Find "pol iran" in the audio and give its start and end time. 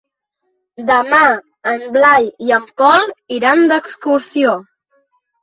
2.83-3.63